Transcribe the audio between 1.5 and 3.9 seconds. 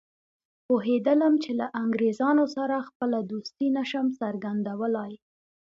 له انګریزانو سره خپله دوستي نه